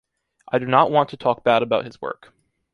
[0.51, 2.33] I do not want to talk bad about his work.